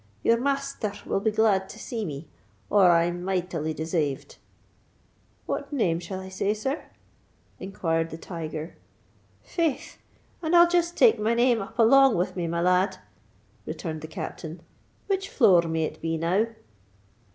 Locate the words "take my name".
10.97-11.61